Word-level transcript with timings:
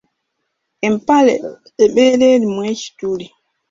Empale 0.87 1.33
ebeera 1.85 2.25
erimu 2.35 2.61
ekituli. 2.71 3.27